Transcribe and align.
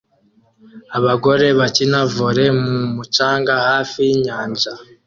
Abagore 0.97 1.47
bakina 1.59 1.99
volley 2.13 2.49
mu 2.61 2.73
mucanga 2.95 3.53
hafi 3.67 3.97
yinyanja 4.07 4.71